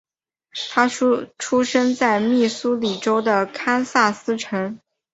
[0.71, 4.79] 他出生在密苏里州的堪萨斯城。